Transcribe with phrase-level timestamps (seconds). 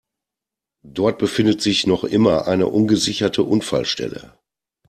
[0.83, 4.35] Dort befindet sich noch immer eine ungesicherte Unfallstelle.